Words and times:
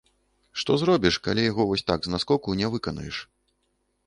Што 0.61 0.77
зробіш, 0.83 1.19
калі 1.27 1.45
яго 1.51 1.67
вось 1.73 1.85
так, 1.91 1.99
з 2.09 2.15
наскоку, 2.15 2.57
не 2.63 2.67
выканаеш. 2.79 3.23